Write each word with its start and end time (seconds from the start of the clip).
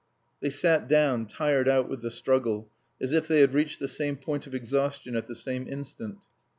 They 0.39 0.49
sat 0.49 0.87
down, 0.87 1.27
tired 1.27 1.69
out 1.69 1.87
with 1.87 2.01
the 2.01 2.09
struggle, 2.09 2.71
as 2.99 3.11
if 3.11 3.27
they 3.27 3.39
had 3.41 3.53
reached 3.53 3.77
the 3.79 3.87
same 3.87 4.17
point 4.17 4.47
of 4.47 4.55
exhaustion 4.55 5.15
at 5.15 5.27
the 5.27 5.35
same 5.35 5.67
instant. 5.67 6.17